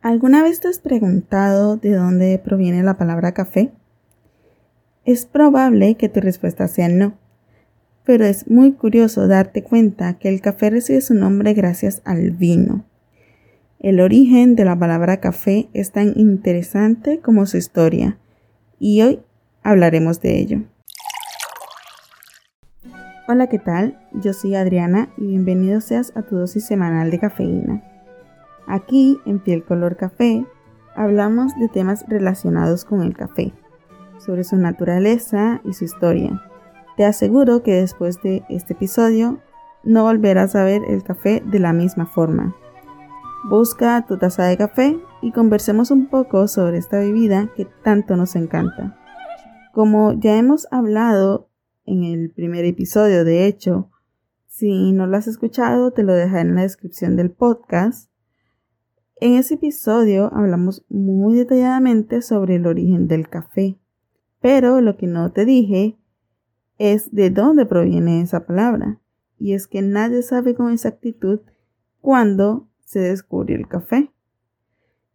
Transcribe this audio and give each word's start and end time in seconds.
¿Alguna 0.00 0.44
vez 0.44 0.60
te 0.60 0.68
has 0.68 0.78
preguntado 0.78 1.76
de 1.76 1.92
dónde 1.92 2.38
proviene 2.38 2.84
la 2.84 2.96
palabra 2.96 3.32
café? 3.32 3.72
Es 5.04 5.26
probable 5.26 5.96
que 5.96 6.08
tu 6.08 6.20
respuesta 6.20 6.68
sea 6.68 6.88
no, 6.88 7.18
pero 8.04 8.24
es 8.24 8.48
muy 8.48 8.72
curioso 8.72 9.26
darte 9.26 9.64
cuenta 9.64 10.14
que 10.14 10.28
el 10.28 10.40
café 10.40 10.70
recibe 10.70 11.00
su 11.00 11.14
nombre 11.14 11.52
gracias 11.52 12.00
al 12.04 12.30
vino. 12.30 12.84
El 13.80 14.00
origen 14.00 14.54
de 14.54 14.64
la 14.64 14.78
palabra 14.78 15.18
café 15.18 15.68
es 15.72 15.90
tan 15.90 16.12
interesante 16.16 17.18
como 17.18 17.44
su 17.46 17.56
historia, 17.56 18.18
y 18.78 19.02
hoy 19.02 19.20
hablaremos 19.64 20.20
de 20.20 20.38
ello. 20.38 20.62
Hola, 23.26 23.48
¿qué 23.48 23.58
tal? 23.58 23.98
Yo 24.12 24.32
soy 24.32 24.54
Adriana 24.54 25.12
y 25.18 25.26
bienvenido 25.26 25.80
seas 25.80 26.12
a 26.14 26.22
tu 26.22 26.36
dosis 26.36 26.64
semanal 26.64 27.10
de 27.10 27.18
cafeína. 27.18 27.87
Aquí, 28.68 29.18
en 29.24 29.38
Piel 29.38 29.64
Color 29.64 29.96
Café, 29.96 30.46
hablamos 30.94 31.58
de 31.58 31.68
temas 31.68 32.04
relacionados 32.06 32.84
con 32.84 33.02
el 33.02 33.16
café, 33.16 33.54
sobre 34.18 34.44
su 34.44 34.56
naturaleza 34.56 35.62
y 35.64 35.72
su 35.72 35.86
historia. 35.86 36.42
Te 36.98 37.06
aseguro 37.06 37.62
que 37.62 37.74
después 37.74 38.20
de 38.22 38.44
este 38.50 38.74
episodio 38.74 39.38
no 39.84 40.02
volverás 40.02 40.54
a 40.54 40.64
ver 40.64 40.82
el 40.86 41.02
café 41.02 41.42
de 41.46 41.58
la 41.60 41.72
misma 41.72 42.04
forma. 42.04 42.54
Busca 43.48 44.04
tu 44.06 44.18
taza 44.18 44.44
de 44.44 44.58
café 44.58 45.00
y 45.22 45.32
conversemos 45.32 45.90
un 45.90 46.08
poco 46.08 46.46
sobre 46.46 46.76
esta 46.76 46.98
bebida 46.98 47.50
que 47.56 47.66
tanto 47.82 48.16
nos 48.16 48.36
encanta. 48.36 48.98
Como 49.72 50.12
ya 50.12 50.36
hemos 50.36 50.68
hablado 50.70 51.48
en 51.86 52.04
el 52.04 52.32
primer 52.32 52.66
episodio, 52.66 53.24
de 53.24 53.46
hecho, 53.46 53.90
si 54.46 54.92
no 54.92 55.06
lo 55.06 55.16
has 55.16 55.26
escuchado, 55.26 55.92
te 55.92 56.02
lo 56.02 56.12
dejaré 56.12 56.40
en 56.40 56.56
la 56.56 56.62
descripción 56.62 57.16
del 57.16 57.30
podcast. 57.30 58.07
En 59.20 59.34
ese 59.34 59.54
episodio 59.54 60.32
hablamos 60.32 60.84
muy 60.88 61.34
detalladamente 61.34 62.22
sobre 62.22 62.54
el 62.54 62.66
origen 62.66 63.08
del 63.08 63.28
café, 63.28 63.76
pero 64.40 64.80
lo 64.80 64.96
que 64.96 65.08
no 65.08 65.32
te 65.32 65.44
dije 65.44 65.98
es 66.78 67.12
de 67.12 67.30
dónde 67.30 67.66
proviene 67.66 68.20
esa 68.20 68.46
palabra, 68.46 69.00
y 69.36 69.54
es 69.54 69.66
que 69.66 69.82
nadie 69.82 70.22
sabe 70.22 70.54
con 70.54 70.72
exactitud 70.72 71.40
cuándo 72.00 72.68
se 72.84 73.00
descubrió 73.00 73.56
el 73.56 73.66
café. 73.66 74.12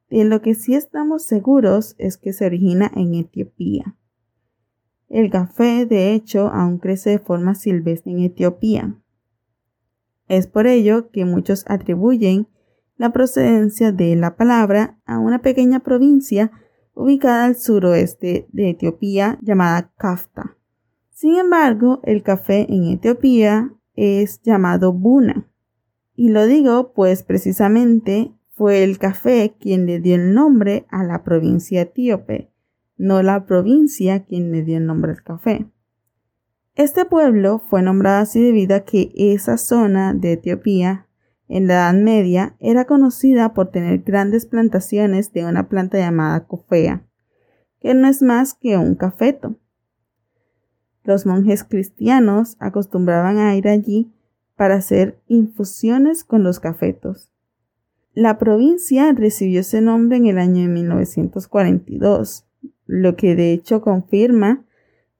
En 0.09 0.29
lo 0.29 0.41
que 0.41 0.53
sí 0.53 0.75
estamos 0.75 1.23
seguros 1.23 1.95
es 1.97 2.17
que 2.17 2.33
se 2.33 2.45
origina 2.45 2.91
en 2.95 3.15
Etiopía. 3.15 3.95
El 5.07 5.29
café, 5.29 5.85
de 5.85 6.13
hecho, 6.13 6.49
aún 6.49 6.77
crece 6.77 7.11
de 7.11 7.19
forma 7.19 7.55
silvestre 7.55 8.11
en 8.11 8.19
Etiopía. 8.19 8.99
Es 10.27 10.47
por 10.47 10.67
ello 10.67 11.09
que 11.09 11.23
muchos 11.23 11.63
atribuyen 11.67 12.47
la 12.97 13.11
procedencia 13.11 13.91
de 13.91 14.15
la 14.15 14.35
palabra 14.35 14.99
a 15.05 15.19
una 15.19 15.41
pequeña 15.41 15.79
provincia 15.79 16.51
ubicada 16.93 17.45
al 17.45 17.55
suroeste 17.55 18.47
de 18.51 18.69
Etiopía 18.69 19.39
llamada 19.41 19.91
Kafta. 19.97 20.57
Sin 21.09 21.35
embargo, 21.35 22.01
el 22.03 22.23
café 22.23 22.65
en 22.69 22.85
Etiopía 22.85 23.73
es 23.95 24.41
llamado 24.41 24.93
Buna. 24.93 25.49
Y 26.15 26.29
lo 26.29 26.45
digo 26.45 26.93
pues 26.93 27.23
precisamente 27.23 28.33
fue 28.51 28.83
el 28.83 28.99
café 28.99 29.55
quien 29.59 29.85
le 29.85 29.99
dio 29.99 30.15
el 30.15 30.33
nombre 30.33 30.85
a 30.89 31.03
la 31.03 31.23
provincia 31.23 31.81
etíope, 31.81 32.51
no 32.97 33.23
la 33.23 33.45
provincia 33.45 34.23
quien 34.23 34.51
le 34.51 34.63
dio 34.63 34.77
el 34.77 34.85
nombre 34.85 35.11
al 35.11 35.23
café. 35.23 35.67
Este 36.75 37.05
pueblo 37.05 37.59
fue 37.69 37.81
nombrado 37.81 38.21
así 38.21 38.41
debido 38.41 38.75
a 38.75 38.81
que 38.81 39.11
esa 39.15 39.57
zona 39.57 40.13
de 40.13 40.33
Etiopía 40.33 41.07
en 41.47 41.67
la 41.67 41.73
Edad 41.73 41.93
Media 41.93 42.55
era 42.59 42.85
conocida 42.85 43.53
por 43.53 43.69
tener 43.69 43.99
grandes 43.99 44.45
plantaciones 44.45 45.33
de 45.33 45.45
una 45.45 45.67
planta 45.69 45.97
llamada 45.97 46.45
cofea, 46.45 47.05
que 47.79 47.93
no 47.93 48.07
es 48.07 48.21
más 48.21 48.53
que 48.53 48.77
un 48.77 48.95
cafeto. 48.95 49.57
Los 51.03 51.25
monjes 51.25 51.63
cristianos 51.63 52.55
acostumbraban 52.59 53.37
a 53.37 53.55
ir 53.55 53.67
allí 53.67 54.11
para 54.55 54.75
hacer 54.75 55.19
infusiones 55.27 56.23
con 56.23 56.43
los 56.43 56.59
cafetos. 56.59 57.33
La 58.13 58.37
provincia 58.37 59.11
recibió 59.11 59.61
ese 59.61 59.81
nombre 59.81 60.17
en 60.17 60.27
el 60.27 60.37
año 60.37 60.61
de 60.61 60.67
1942, 60.67 62.45
lo 62.85 63.15
que 63.15 63.35
de 63.35 63.53
hecho 63.53 63.81
confirma 63.81 64.65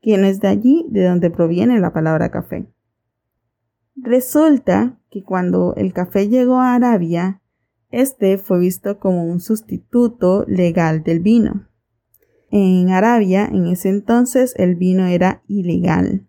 que 0.02 0.18
no 0.18 0.28
es 0.28 0.40
de 0.42 0.50
allí 0.50 0.86
de 0.90 1.06
donde 1.06 1.32
proviene 1.32 1.80
la 1.80 1.92
palabra 1.92 2.30
café. 2.30 2.68
Resulta 3.96 5.00
que 5.10 5.24
cuando 5.24 5.76
el 5.76 5.94
café 5.94 6.28
llegó 6.28 6.60
a 6.60 6.76
Arabia, 6.76 7.42
este 7.92 8.38
fue 8.40 8.60
visto 8.60 9.00
como 9.00 9.26
un 9.26 9.40
sustituto 9.40 10.46
legal 10.48 11.04
del 11.04 11.20
vino. 11.20 11.68
En 12.50 12.90
Arabia, 12.90 13.46
en 13.46 13.68
ese 13.68 13.90
entonces, 13.90 14.54
el 14.58 14.76
vino 14.76 15.06
era 15.06 15.44
ilegal. 15.48 16.28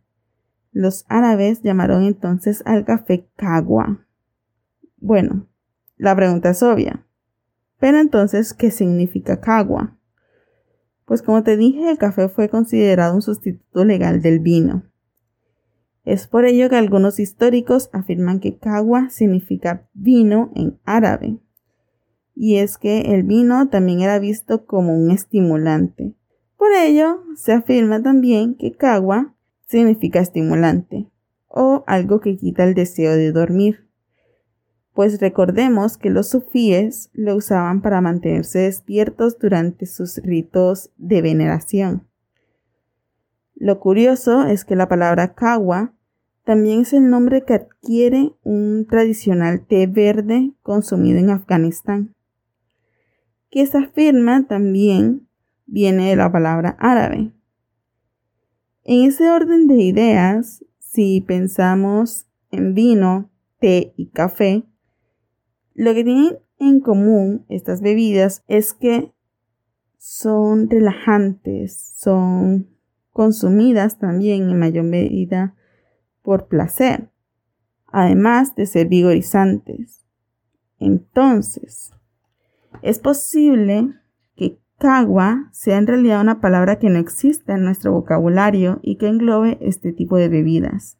Los 0.72 1.04
árabes 1.08 1.62
llamaron 1.62 2.04
entonces 2.04 2.62
al 2.66 2.84
café 2.84 3.28
cagua. 3.36 4.06
Bueno, 4.96 5.46
la 5.96 6.14
pregunta 6.16 6.50
es 6.50 6.62
obvia. 6.62 7.06
Pero 7.78 7.98
entonces, 7.98 8.54
¿qué 8.54 8.70
significa 8.70 9.40
cagua? 9.40 9.96
Pues 11.04 11.22
como 11.22 11.42
te 11.42 11.56
dije, 11.56 11.90
el 11.90 11.98
café 11.98 12.28
fue 12.28 12.48
considerado 12.48 13.14
un 13.14 13.22
sustituto 13.22 13.84
legal 13.84 14.22
del 14.22 14.40
vino. 14.40 14.84
Es 16.04 16.26
por 16.26 16.44
ello 16.44 16.68
que 16.68 16.76
algunos 16.76 17.18
históricos 17.18 17.88
afirman 17.92 18.38
que 18.40 18.58
cagua 18.58 19.08
significa 19.10 19.88
vino 19.94 20.52
en 20.54 20.78
árabe. 20.84 21.38
Y 22.34 22.56
es 22.56 22.76
que 22.76 23.14
el 23.14 23.22
vino 23.22 23.68
también 23.68 24.00
era 24.00 24.18
visto 24.18 24.66
como 24.66 24.96
un 24.96 25.10
estimulante. 25.10 26.14
Por 26.58 26.72
ello, 26.72 27.22
se 27.36 27.52
afirma 27.52 28.02
también 28.02 28.54
que 28.54 28.72
cagua 28.72 29.34
significa 29.66 30.20
estimulante 30.20 31.08
o 31.48 31.84
algo 31.86 32.20
que 32.20 32.36
quita 32.36 32.64
el 32.64 32.74
deseo 32.74 33.12
de 33.12 33.32
dormir. 33.32 33.88
Pues 34.92 35.20
recordemos 35.20 35.96
que 35.96 36.10
los 36.10 36.28
sufíes 36.28 37.10
lo 37.12 37.36
usaban 37.36 37.80
para 37.80 38.00
mantenerse 38.00 38.60
despiertos 38.60 39.38
durante 39.38 39.86
sus 39.86 40.18
ritos 40.18 40.90
de 40.96 41.22
veneración. 41.22 42.08
Lo 43.64 43.80
curioso 43.80 44.44
es 44.44 44.66
que 44.66 44.76
la 44.76 44.90
palabra 44.90 45.32
kawa 45.32 45.94
también 46.44 46.82
es 46.82 46.92
el 46.92 47.08
nombre 47.08 47.46
que 47.46 47.54
adquiere 47.54 48.34
un 48.42 48.86
tradicional 48.86 49.64
té 49.66 49.86
verde 49.86 50.52
consumido 50.60 51.18
en 51.18 51.30
Afganistán, 51.30 52.14
que 53.48 53.64
se 53.64 53.78
afirma 53.78 54.46
también 54.46 55.26
viene 55.64 56.10
de 56.10 56.16
la 56.16 56.30
palabra 56.30 56.76
árabe. 56.78 57.32
En 58.82 59.08
ese 59.08 59.30
orden 59.30 59.66
de 59.66 59.76
ideas, 59.76 60.62
si 60.78 61.22
pensamos 61.22 62.26
en 62.50 62.74
vino, 62.74 63.30
té 63.60 63.94
y 63.96 64.10
café, 64.10 64.62
lo 65.72 65.94
que 65.94 66.04
tienen 66.04 66.36
en 66.58 66.80
común 66.80 67.46
estas 67.48 67.80
bebidas 67.80 68.44
es 68.46 68.74
que 68.74 69.14
son 69.96 70.68
relajantes, 70.68 71.94
son 71.96 72.73
consumidas 73.14 73.98
también 73.98 74.50
en 74.50 74.58
mayor 74.58 74.84
medida 74.84 75.54
por 76.20 76.48
placer, 76.48 77.10
además 77.86 78.56
de 78.56 78.66
ser 78.66 78.88
vigorizantes. 78.88 80.04
Entonces, 80.80 81.92
es 82.82 82.98
posible 82.98 83.94
que 84.34 84.58
cagua 84.78 85.48
sea 85.52 85.78
en 85.78 85.86
realidad 85.86 86.20
una 86.20 86.40
palabra 86.40 86.80
que 86.80 86.90
no 86.90 86.98
existe 86.98 87.52
en 87.52 87.64
nuestro 87.64 87.92
vocabulario 87.92 88.80
y 88.82 88.96
que 88.96 89.06
englobe 89.06 89.58
este 89.60 89.92
tipo 89.92 90.16
de 90.16 90.28
bebidas. 90.28 90.98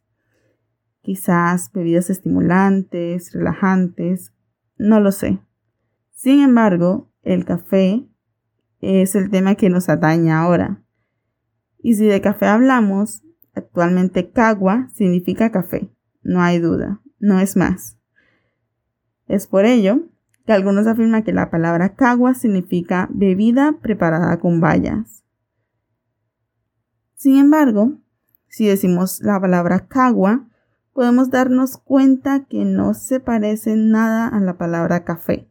Quizás 1.01 1.69
bebidas 1.73 2.09
estimulantes, 2.09 3.33
relajantes, 3.33 4.33
no 4.77 5.01
lo 5.01 5.11
sé. 5.11 5.39
Sin 6.11 6.39
embargo, 6.39 7.11
el 7.23 7.43
café 7.43 8.07
es 8.79 9.15
el 9.15 9.29
tema 9.29 9.55
que 9.55 9.69
nos 9.69 9.89
atañe 9.89 10.31
ahora. 10.31 10.84
Y 11.85 11.93
si 11.93 12.05
de 12.05 12.19
café 12.19 12.47
hablamos, 12.47 13.25
Actualmente 13.55 14.31
cagua 14.31 14.89
significa 14.93 15.49
café, 15.49 15.89
no 16.21 16.41
hay 16.41 16.59
duda, 16.59 17.01
no 17.19 17.39
es 17.39 17.55
más. 17.55 17.97
Es 19.27 19.47
por 19.47 19.63
ello 19.63 20.09
que 20.45 20.51
algunos 20.51 20.87
afirman 20.87 21.23
que 21.23 21.31
la 21.31 21.49
palabra 21.49 21.95
cagua 21.95 22.33
significa 22.33 23.07
bebida 23.11 23.79
preparada 23.81 24.37
con 24.39 24.59
bayas. 24.59 25.23
Sin 27.15 27.37
embargo, 27.37 27.93
si 28.49 28.67
decimos 28.67 29.21
la 29.21 29.39
palabra 29.39 29.87
cagua, 29.87 30.49
podemos 30.93 31.29
darnos 31.29 31.77
cuenta 31.77 32.43
que 32.43 32.65
no 32.65 32.93
se 32.93 33.21
parece 33.21 33.77
nada 33.77 34.27
a 34.27 34.41
la 34.41 34.57
palabra 34.57 35.05
café. 35.05 35.49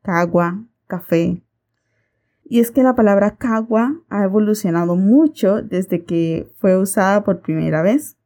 Cagua, 0.00 0.64
café, 0.86 1.44
y 2.52 2.60
es 2.60 2.70
que 2.70 2.82
la 2.82 2.94
palabra 2.94 3.36
cagua 3.38 3.98
ha 4.10 4.24
evolucionado 4.24 4.94
mucho 4.94 5.62
desde 5.62 6.04
que 6.04 6.52
fue 6.58 6.76
usada 6.76 7.24
por 7.24 7.40
primera 7.40 7.80
vez. 7.80 8.18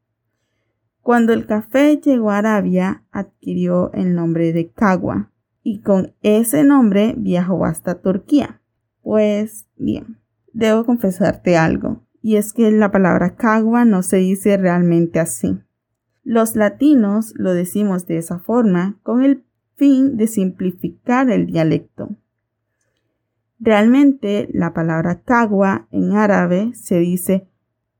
Cuando 1.01 1.33
el 1.33 1.47
café 1.47 1.99
llegó 1.99 2.33
a 2.33 2.39
Arabia, 2.39 3.05
adquirió 3.13 3.93
el 3.93 4.17
nombre 4.17 4.53
de 4.53 4.73
cagua 4.73 5.31
y 5.63 5.79
con 5.79 6.13
ese 6.23 6.65
nombre 6.65 7.15
viajó 7.17 7.65
hasta 7.65 8.01
Turquía. 8.01 8.61
Pues 9.01 9.69
bien, 9.77 10.19
debo 10.53 10.85
confesarte 10.85 11.57
algo, 11.57 12.03
y 12.21 12.35
es 12.35 12.53
que 12.53 12.73
la 12.73 12.91
palabra 12.91 13.37
cagua 13.37 13.85
no 13.85 14.03
se 14.03 14.17
dice 14.17 14.57
realmente 14.57 15.21
así. 15.21 15.61
Los 16.25 16.57
latinos 16.57 17.33
lo 17.37 17.55
decimos 17.55 18.09
de 18.09 18.17
esa 18.17 18.41
forma 18.41 18.99
con 19.05 19.23
el 19.23 19.45
fin 19.77 20.17
de 20.17 20.27
simplificar 20.27 21.31
el 21.31 21.47
dialecto. 21.47 22.17
Realmente 23.59 24.49
la 24.53 24.75
palabra 24.75 25.23
cagua 25.23 25.89
en 25.91 26.13
árabe 26.13 26.73
se 26.75 26.99
dice 26.99 27.49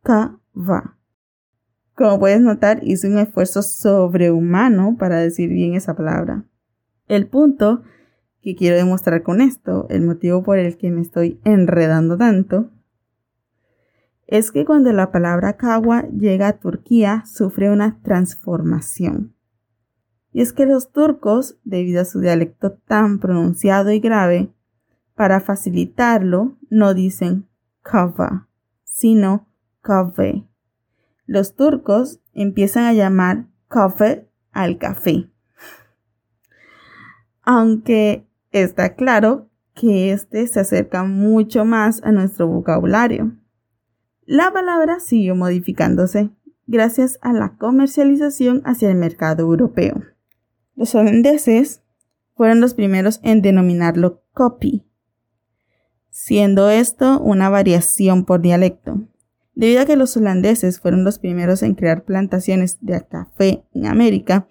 kava. 0.03 0.99
Como 1.95 2.19
puedes 2.19 2.41
notar, 2.41 2.81
hice 2.83 3.09
un 3.09 3.19
esfuerzo 3.19 3.63
sobrehumano 3.63 4.97
para 4.99 5.19
decir 5.19 5.49
bien 5.49 5.75
esa 5.75 5.97
palabra. 5.97 6.45
El 7.09 7.27
punto 7.27 7.83
que 8.43 8.55
quiero 8.55 8.77
demostrar 8.77 9.23
con 9.23 9.41
esto, 9.41 9.87
el 9.89 10.03
motivo 10.03 10.43
por 10.43 10.59
el 10.59 10.77
que 10.77 10.91
me 10.91 11.01
estoy 11.01 11.41
enredando 11.45 12.19
tanto, 12.19 12.71
es 14.27 14.51
que 14.53 14.65
cuando 14.65 14.93
la 14.93 15.11
palabra 15.11 15.57
Kawa 15.57 16.03
llega 16.09 16.49
a 16.49 16.59
Turquía 16.59 17.25
sufre 17.27 17.71
una 17.71 18.01
transformación. 18.03 19.35
Y 20.33 20.43
es 20.43 20.53
que 20.53 20.67
los 20.67 20.93
turcos, 20.93 21.59
debido 21.65 22.03
a 22.03 22.05
su 22.05 22.21
dialecto 22.21 22.73
tan 22.73 23.21
pronunciado 23.21 23.91
y 23.91 24.01
grave, 24.01 24.53
para 25.17 25.41
facilitarlo 25.41 26.57
no 26.71 26.95
dicen 26.95 27.49
kava, 27.83 28.49
sino 28.85 29.49
kave. 29.81 30.47
Los 31.27 31.57
turcos 31.57 32.21
empiezan 32.33 32.85
a 32.85 32.93
llamar 32.93 33.47
kafe 33.67 34.29
al 34.53 34.79
café. 34.79 35.29
Aunque 37.43 38.29
está 38.53 38.95
claro 38.95 39.49
que 39.75 40.13
este 40.13 40.47
se 40.47 40.61
acerca 40.61 41.05
mucho 41.05 41.65
más 41.65 42.03
a 42.05 42.13
nuestro 42.13 42.47
vocabulario. 42.47 43.37
La 44.25 44.53
palabra 44.53 45.01
siguió 45.01 45.35
modificándose 45.35 46.31
gracias 46.67 47.19
a 47.23 47.33
la 47.33 47.57
comercialización 47.57 48.63
hacia 48.65 48.91
el 48.91 48.97
mercado 48.97 49.43
europeo. 49.43 50.03
Los 50.75 50.95
holandeses 50.95 51.83
fueron 52.35 52.61
los 52.61 52.75
primeros 52.75 53.21
en 53.23 53.41
denominarlo 53.41 54.23
copy, 54.33 54.85
siendo 56.19 56.71
esto 56.71 57.21
una 57.21 57.51
variación 57.51 58.25
por 58.25 58.41
dialecto. 58.41 59.07
Debido 59.55 59.83
a 59.83 59.85
que 59.85 59.97
los 59.97 60.17
holandeses 60.17 60.81
fueron 60.81 61.05
los 61.05 61.19
primeros 61.19 61.63
en 61.63 61.75
crear 61.75 62.05
plantaciones 62.05 62.79
de 62.81 63.07
café 63.07 63.65
en 63.75 63.85
América 63.85 64.49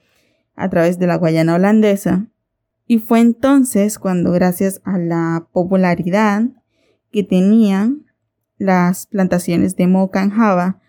a 0.56 0.70
través 0.70 1.00
de 1.00 1.08
la 1.08 1.16
Guayana 1.16 1.56
holandesa, 1.56 2.28
y 2.86 3.00
fue 3.00 3.20
entonces 3.20 3.98
cuando 3.98 4.32
gracias 4.32 4.80
a 4.84 5.00
la 5.00 5.48
popularidad 5.52 6.44
que 7.12 7.24
tenían 7.24 8.06
las 8.60 9.08
plantaciones 9.08 9.76
de 9.76 9.88
moca 9.88 10.22
en 10.22 10.30
Java, 10.30 10.80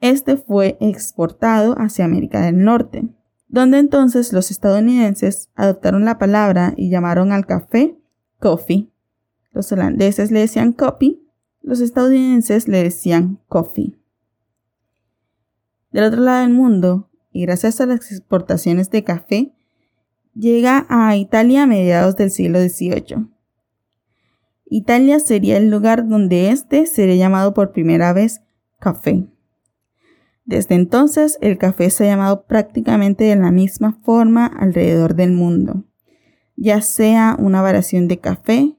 este 0.00 0.36
fue 0.36 0.76
exportado 0.80 1.76
hacia 1.78 2.04
América 2.04 2.40
del 2.40 2.64
Norte, 2.64 3.04
donde 3.46 3.78
entonces 3.78 4.32
los 4.32 4.50
estadounidenses 4.50 5.48
adoptaron 5.54 6.04
la 6.04 6.18
palabra 6.18 6.74
y 6.76 6.90
llamaron 6.90 7.30
al 7.30 7.46
café 7.46 7.96
coffee. 8.40 8.91
Los 9.52 9.70
holandeses 9.72 10.30
le 10.30 10.40
decían 10.40 10.72
coffee, 10.72 11.20
los 11.62 11.80
estadounidenses 11.80 12.68
le 12.68 12.82
decían 12.82 13.38
coffee. 13.48 13.98
Del 15.90 16.04
otro 16.04 16.22
lado 16.22 16.40
del 16.42 16.52
mundo, 16.52 17.10
y 17.32 17.42
gracias 17.42 17.80
a 17.80 17.86
las 17.86 18.10
exportaciones 18.10 18.90
de 18.90 19.04
café, 19.04 19.52
llega 20.34 20.86
a 20.88 21.16
Italia 21.16 21.64
a 21.64 21.66
mediados 21.66 22.16
del 22.16 22.30
siglo 22.30 22.60
XVIII. 22.60 23.28
Italia 24.66 25.20
sería 25.20 25.58
el 25.58 25.70
lugar 25.70 26.08
donde 26.08 26.50
este 26.50 26.86
sería 26.86 27.16
llamado 27.16 27.52
por 27.52 27.72
primera 27.72 28.14
vez 28.14 28.40
café. 28.78 29.26
Desde 30.46 30.74
entonces, 30.74 31.38
el 31.40 31.58
café 31.58 31.90
se 31.90 32.04
ha 32.04 32.12
llamado 32.12 32.44
prácticamente 32.44 33.24
de 33.24 33.36
la 33.36 33.50
misma 33.50 33.98
forma 34.02 34.46
alrededor 34.46 35.14
del 35.14 35.32
mundo, 35.32 35.84
ya 36.56 36.80
sea 36.80 37.36
una 37.38 37.60
variación 37.60 38.08
de 38.08 38.18
café, 38.18 38.76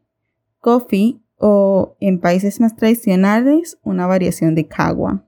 coffee 0.63 1.21
o 1.36 1.98
en 2.00 2.21
países 2.21 2.62
más 2.62 2.77
tradicionales 2.77 3.77
una 3.83 4.07
variación 4.07 4.56
de 4.56 4.65
cagua. 4.65 5.27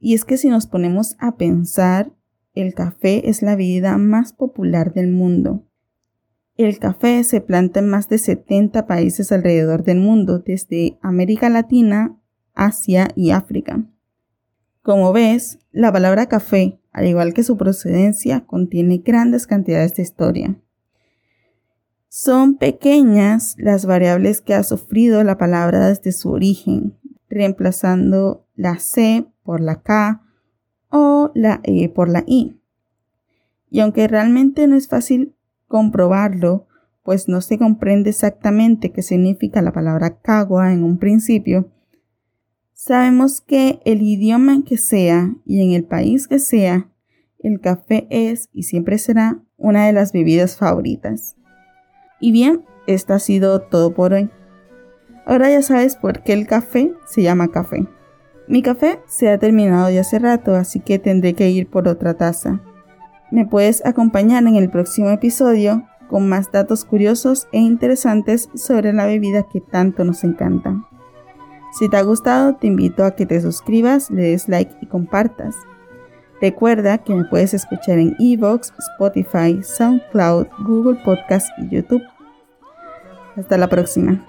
Y 0.00 0.14
es 0.14 0.24
que 0.24 0.38
si 0.38 0.48
nos 0.48 0.66
ponemos 0.66 1.14
a 1.18 1.36
pensar, 1.36 2.10
el 2.54 2.72
café 2.72 3.28
es 3.28 3.42
la 3.42 3.54
bebida 3.54 3.98
más 3.98 4.32
popular 4.32 4.94
del 4.94 5.08
mundo. 5.08 5.66
El 6.56 6.78
café 6.78 7.22
se 7.22 7.42
planta 7.42 7.80
en 7.80 7.88
más 7.90 8.08
de 8.08 8.16
70 8.16 8.86
países 8.86 9.30
alrededor 9.30 9.84
del 9.84 9.98
mundo, 9.98 10.38
desde 10.38 10.98
América 11.02 11.50
Latina, 11.50 12.18
Asia 12.54 13.08
y 13.14 13.30
África. 13.32 13.84
Como 14.80 15.12
ves, 15.12 15.58
la 15.70 15.92
palabra 15.92 16.26
café, 16.26 16.80
al 16.92 17.06
igual 17.06 17.34
que 17.34 17.42
su 17.42 17.58
procedencia, 17.58 18.46
contiene 18.46 19.02
grandes 19.04 19.46
cantidades 19.46 19.94
de 19.96 20.02
historia. 20.02 20.63
Son 22.16 22.58
pequeñas 22.58 23.56
las 23.58 23.86
variables 23.86 24.40
que 24.40 24.54
ha 24.54 24.62
sufrido 24.62 25.24
la 25.24 25.36
palabra 25.36 25.88
desde 25.88 26.12
su 26.12 26.30
origen, 26.30 26.96
reemplazando 27.28 28.46
la 28.54 28.78
C 28.78 29.26
por 29.42 29.60
la 29.60 29.82
K 29.82 30.22
o 30.90 31.32
la 31.34 31.58
E 31.64 31.88
por 31.88 32.08
la 32.08 32.22
I. 32.28 32.56
Y 33.68 33.80
aunque 33.80 34.06
realmente 34.06 34.68
no 34.68 34.76
es 34.76 34.86
fácil 34.86 35.34
comprobarlo, 35.66 36.68
pues 37.02 37.26
no 37.26 37.40
se 37.40 37.58
comprende 37.58 38.10
exactamente 38.10 38.92
qué 38.92 39.02
significa 39.02 39.60
la 39.60 39.72
palabra 39.72 40.20
cagua 40.20 40.72
en 40.72 40.84
un 40.84 40.98
principio, 40.98 41.72
sabemos 42.74 43.40
que 43.40 43.80
el 43.84 44.02
idioma 44.02 44.62
que 44.64 44.76
sea 44.76 45.34
y 45.44 45.64
en 45.64 45.72
el 45.72 45.82
país 45.82 46.28
que 46.28 46.38
sea, 46.38 46.88
el 47.40 47.60
café 47.60 48.06
es 48.08 48.50
y 48.52 48.62
siempre 48.62 48.98
será 48.98 49.42
una 49.56 49.86
de 49.86 49.92
las 49.92 50.12
bebidas 50.12 50.56
favoritas. 50.56 51.34
Y 52.24 52.32
bien, 52.32 52.64
esto 52.86 53.12
ha 53.12 53.18
sido 53.18 53.60
todo 53.60 53.92
por 53.92 54.14
hoy. 54.14 54.30
Ahora 55.26 55.50
ya 55.50 55.60
sabes 55.60 55.94
por 55.94 56.22
qué 56.22 56.32
el 56.32 56.46
café 56.46 56.94
se 57.04 57.20
llama 57.20 57.48
café. 57.48 57.86
Mi 58.48 58.62
café 58.62 58.98
se 59.06 59.28
ha 59.28 59.36
terminado 59.36 59.90
ya 59.90 60.00
hace 60.00 60.18
rato, 60.18 60.54
así 60.54 60.80
que 60.80 60.98
tendré 60.98 61.34
que 61.34 61.50
ir 61.50 61.68
por 61.68 61.86
otra 61.86 62.14
taza. 62.14 62.62
Me 63.30 63.44
puedes 63.44 63.84
acompañar 63.84 64.42
en 64.44 64.56
el 64.56 64.70
próximo 64.70 65.10
episodio 65.10 65.86
con 66.08 66.26
más 66.26 66.50
datos 66.50 66.86
curiosos 66.86 67.46
e 67.52 67.58
interesantes 67.58 68.48
sobre 68.54 68.94
la 68.94 69.04
bebida 69.04 69.42
que 69.42 69.60
tanto 69.60 70.02
nos 70.02 70.24
encanta. 70.24 70.82
Si 71.78 71.90
te 71.90 71.98
ha 71.98 72.02
gustado, 72.04 72.56
te 72.56 72.68
invito 72.68 73.04
a 73.04 73.16
que 73.16 73.26
te 73.26 73.38
suscribas, 73.42 74.10
le 74.10 74.30
des 74.30 74.48
like 74.48 74.74
y 74.80 74.86
compartas. 74.86 75.56
Recuerda 76.40 76.96
que 76.96 77.14
me 77.14 77.24
puedes 77.24 77.52
escuchar 77.52 77.98
en 77.98 78.16
Evox, 78.18 78.72
Spotify, 78.94 79.62
SoundCloud, 79.62 80.46
Google 80.64 80.98
Podcast 81.04 81.48
y 81.58 81.68
YouTube. 81.68 82.02
Hasta 83.36 83.58
la 83.58 83.68
próxima. 83.68 84.24